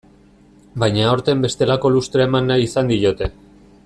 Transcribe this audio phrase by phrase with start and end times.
[0.83, 3.31] Baina aurten bestelako lustrea eman nahi izan diote.